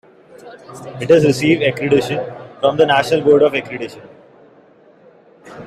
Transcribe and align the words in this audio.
It 0.99 1.11
has 1.11 1.23
received 1.25 1.61
accreditation 1.61 2.59
from 2.59 2.75
the 2.75 2.87
National 2.87 3.21
Board 3.21 3.43
of 3.43 3.53
Accreditation. 3.53 4.01